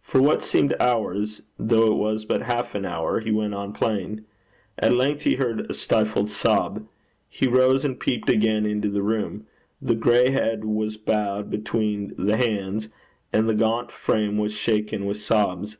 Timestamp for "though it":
1.56-1.94